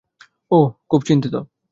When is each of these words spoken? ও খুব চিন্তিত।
ও 0.51 0.59
খুব 0.89 1.01
চিন্তিত। 1.05 1.35